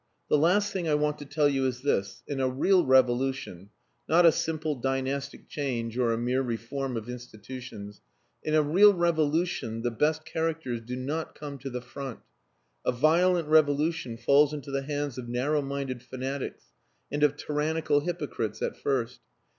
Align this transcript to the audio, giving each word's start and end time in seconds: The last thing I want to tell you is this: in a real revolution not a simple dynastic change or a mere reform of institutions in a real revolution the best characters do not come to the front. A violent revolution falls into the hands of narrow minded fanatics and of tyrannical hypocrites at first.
The 0.29 0.37
last 0.39 0.73
thing 0.73 0.87
I 0.89 0.95
want 0.95 1.19
to 1.19 1.25
tell 1.25 1.47
you 1.47 1.67
is 1.67 1.83
this: 1.83 2.23
in 2.27 2.39
a 2.39 2.49
real 2.49 2.83
revolution 2.83 3.69
not 4.09 4.25
a 4.25 4.31
simple 4.31 4.73
dynastic 4.73 5.47
change 5.47 5.95
or 5.95 6.11
a 6.11 6.17
mere 6.17 6.41
reform 6.41 6.97
of 6.97 7.07
institutions 7.07 8.01
in 8.41 8.55
a 8.55 8.63
real 8.63 8.95
revolution 8.95 9.83
the 9.83 9.91
best 9.91 10.25
characters 10.25 10.81
do 10.81 10.95
not 10.95 11.35
come 11.35 11.59
to 11.59 11.69
the 11.69 11.81
front. 11.81 12.21
A 12.83 12.91
violent 12.91 13.47
revolution 13.47 14.17
falls 14.17 14.55
into 14.55 14.71
the 14.71 14.81
hands 14.81 15.19
of 15.19 15.29
narrow 15.29 15.61
minded 15.61 16.01
fanatics 16.01 16.73
and 17.11 17.21
of 17.21 17.37
tyrannical 17.37 17.99
hypocrites 17.99 18.63
at 18.63 18.75
first. 18.75 19.19